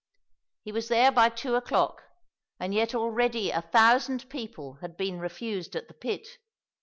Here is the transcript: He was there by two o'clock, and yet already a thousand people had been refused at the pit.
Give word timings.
He 0.63 0.71
was 0.71 0.87
there 0.87 1.11
by 1.11 1.29
two 1.29 1.53
o'clock, 1.53 2.01
and 2.59 2.73
yet 2.73 2.95
already 2.95 3.51
a 3.51 3.61
thousand 3.61 4.27
people 4.31 4.79
had 4.81 4.97
been 4.97 5.19
refused 5.19 5.75
at 5.75 5.87
the 5.87 5.93
pit. 5.93 6.27